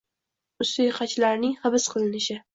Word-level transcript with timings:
musiqachilarining 0.63 1.55
hibs 1.67 1.87
qilinishi 1.95 2.41